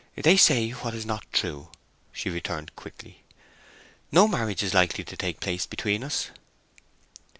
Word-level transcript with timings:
"They 0.15 0.35
say 0.35 0.71
what 0.71 0.95
is 0.95 1.05
not 1.05 1.31
true." 1.31 1.69
she 2.11 2.31
returned 2.31 2.75
quickly. 2.75 3.21
"No 4.11 4.27
marriage 4.27 4.63
is 4.63 4.73
likely 4.73 5.03
to 5.03 5.15
take 5.15 5.39
place 5.39 5.67
between 5.67 6.03
us." 6.03 6.31